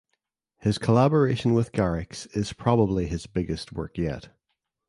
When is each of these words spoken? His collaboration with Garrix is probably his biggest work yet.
His 0.57 0.79
collaboration 0.79 1.53
with 1.53 1.71
Garrix 1.71 2.25
is 2.35 2.53
probably 2.53 3.05
his 3.05 3.27
biggest 3.27 3.71
work 3.71 3.99
yet. 3.99 4.29